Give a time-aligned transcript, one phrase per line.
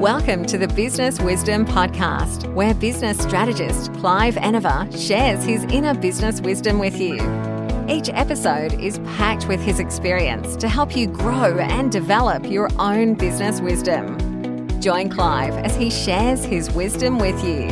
[0.00, 6.38] Welcome to the Business Wisdom Podcast, where business strategist Clive Enever shares his inner business
[6.42, 7.14] wisdom with you.
[7.88, 13.14] Each episode is packed with his experience to help you grow and develop your own
[13.14, 14.18] business wisdom.
[14.82, 17.68] Join Clive as he shares his wisdom with you.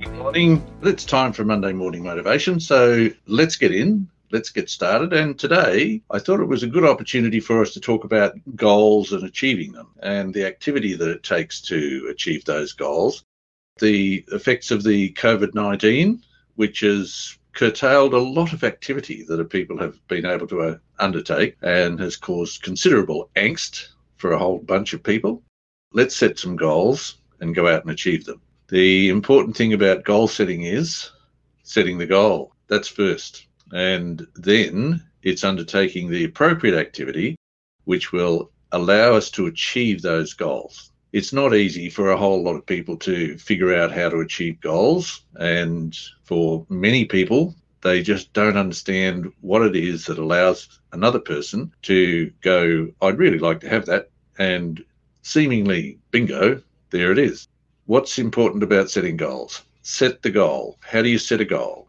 [0.00, 0.66] Good morning.
[0.82, 2.58] It's time for Monday morning motivation.
[2.58, 5.12] So let's get in let's get started.
[5.12, 9.12] And today, I thought it was a good opportunity for us to talk about goals
[9.12, 13.24] and achieving them and the activity that it takes to achieve those goals.
[13.78, 16.22] The effects of the COVID 19,
[16.56, 21.56] which has curtailed a lot of activity that people have been able to uh, undertake
[21.62, 25.42] and has caused considerable angst for a whole bunch of people.
[25.92, 28.40] Let's set some goals and go out and achieve them.
[28.68, 31.10] The important thing about goal setting is
[31.62, 32.54] setting the goal.
[32.68, 33.46] That's first.
[33.72, 37.36] And then it's undertaking the appropriate activity
[37.84, 40.92] which will allow us to achieve those goals.
[41.12, 44.60] It's not easy for a whole lot of people to figure out how to achieve
[44.60, 45.24] goals.
[45.36, 51.72] And for many people, they just don't understand what it is that allows another person
[51.82, 54.10] to go, I'd really like to have that.
[54.38, 54.82] And
[55.22, 57.48] seemingly, bingo, there it is.
[57.86, 59.62] What's important about setting goals?
[59.82, 60.78] Set the goal.
[60.80, 61.88] How do you set a goal?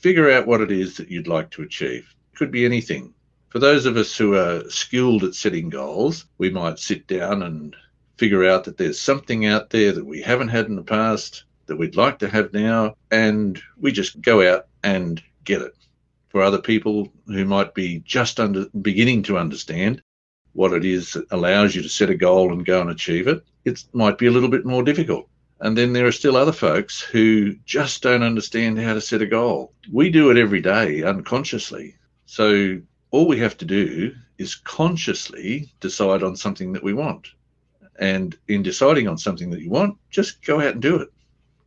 [0.00, 2.14] Figure out what it is that you'd like to achieve.
[2.32, 3.14] It could be anything.
[3.50, 7.76] For those of us who are skilled at setting goals, we might sit down and
[8.16, 11.76] figure out that there's something out there that we haven't had in the past that
[11.76, 15.74] we'd like to have now, and we just go out and get it.
[16.28, 20.02] For other people who might be just under beginning to understand
[20.52, 23.42] what it is that allows you to set a goal and go and achieve it,
[23.64, 25.28] it might be a little bit more difficult.
[25.62, 29.26] And then there are still other folks who just don't understand how to set a
[29.26, 29.74] goal.
[29.92, 31.96] We do it every day unconsciously.
[32.24, 32.80] So
[33.10, 37.28] all we have to do is consciously decide on something that we want.
[37.98, 41.12] And in deciding on something that you want, just go out and do it.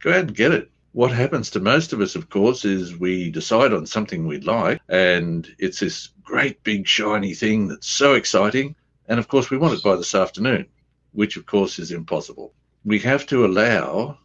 [0.01, 0.71] Go out and get it.
[0.93, 4.81] What happens to most of us, of course, is we decide on something we'd like,
[4.89, 8.75] and it's this great big shiny thing that's so exciting.
[9.07, 10.65] And of course, we want it by this afternoon,
[11.11, 12.53] which of course is impossible
[12.85, 14.17] we have to allow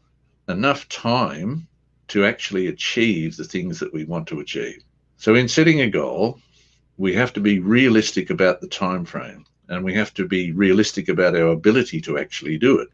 [0.49, 1.69] enough time
[2.09, 4.83] to actually achieve the things that we want to achieve.
[5.17, 6.41] So in setting a goal,
[6.97, 11.09] we have to be realistic about the time frame and we have to be realistic
[11.09, 12.89] about our ability to actually do it.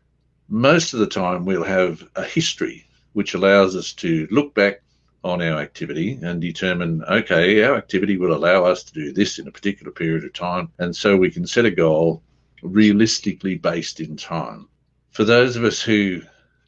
[0.48, 4.82] Most of the time we'll have a history which allows us to look back
[5.22, 9.48] on our activity and determine okay, our activity will allow us to do this in
[9.48, 12.22] a particular period of time and so we can set a goal
[12.62, 14.68] realistically based in time
[15.14, 16.20] for those of us who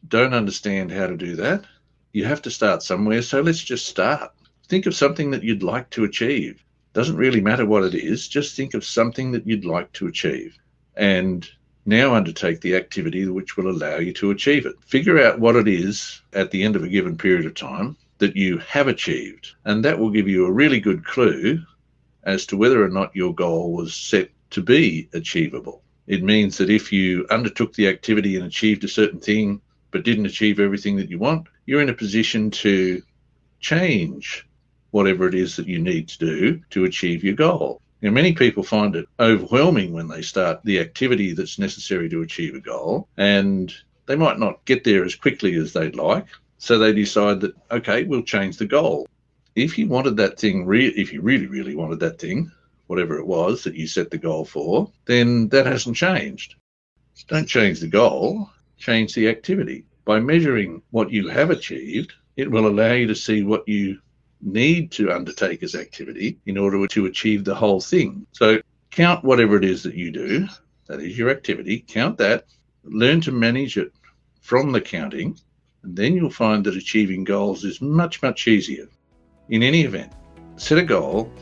[0.06, 1.64] don't understand how to do that,
[2.12, 3.20] you have to start somewhere.
[3.20, 4.30] So let's just start.
[4.68, 6.62] Think of something that you'd like to achieve.
[6.92, 10.56] Doesn't really matter what it is, just think of something that you'd like to achieve.
[10.96, 11.46] And
[11.86, 14.76] now undertake the activity which will allow you to achieve it.
[14.80, 18.36] Figure out what it is at the end of a given period of time that
[18.36, 19.54] you have achieved.
[19.64, 21.58] And that will give you a really good clue
[22.22, 25.82] as to whether or not your goal was set to be achievable.
[26.06, 30.26] It means that if you undertook the activity and achieved a certain thing, but didn't
[30.26, 33.02] achieve everything that you want, you're in a position to
[33.60, 34.46] change
[34.90, 37.80] whatever it is that you need to do to achieve your goal.
[38.02, 42.54] Now, many people find it overwhelming when they start the activity that's necessary to achieve
[42.54, 43.72] a goal, and
[44.06, 46.26] they might not get there as quickly as they'd like.
[46.58, 49.08] So they decide that, okay, we'll change the goal.
[49.54, 52.52] If you wanted that thing, re- if you really, really wanted that thing,
[52.86, 56.54] whatever it was that you set the goal for, then that hasn't changed.
[57.14, 59.86] So don't change the goal, change the activity.
[60.04, 63.98] By measuring what you have achieved, it will allow you to see what you
[64.40, 68.26] need to undertake as activity in order to achieve the whole thing.
[68.32, 68.60] So
[68.90, 70.46] count whatever it is that you do,
[70.86, 72.44] that is your activity, count that,
[72.84, 73.92] learn to manage it
[74.40, 75.36] from the counting,
[75.82, 78.86] and then you'll find that achieving goals is much, much easier.
[79.48, 80.12] In any event,
[80.56, 81.32] set a goal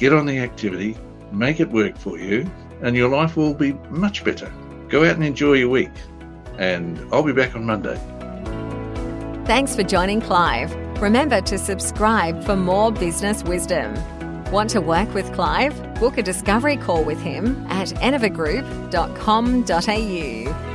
[0.00, 0.96] get on the activity,
[1.30, 2.50] make it work for you,
[2.82, 4.52] and your life will be much better.
[4.88, 5.92] Go out and enjoy your week,
[6.58, 8.00] and I'll be back on Monday.
[9.44, 10.74] Thanks for joining Clive.
[11.02, 13.92] Remember to subscribe for more business wisdom.
[14.50, 15.76] Want to work with Clive?
[16.00, 20.69] Book a discovery call with him at enevergroup.com.au.